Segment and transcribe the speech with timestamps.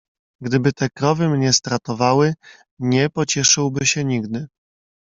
[0.41, 2.33] "Gdyby te krowy mnie stratowały,
[2.79, 4.47] nie pocieszyłby się nigdy."